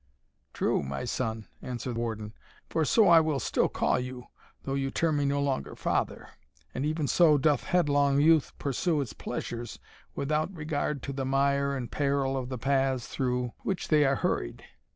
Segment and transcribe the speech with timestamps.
[0.51, 2.33] "True, my son," answered Warden,
[2.71, 4.25] "for so I will still call you,
[4.63, 6.29] though you term me no longer father;
[6.73, 9.77] and even so doth headlong youth pursue its pleasures,
[10.15, 14.15] without regard to the mire and the peril of the paths through which they are
[14.15, 14.63] hurried."